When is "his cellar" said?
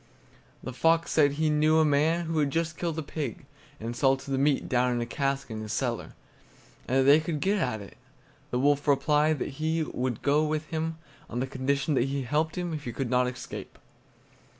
5.61-6.15